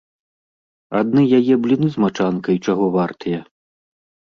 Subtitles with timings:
[0.99, 3.39] Адны яе бліны з мачанкай чаго вартыя!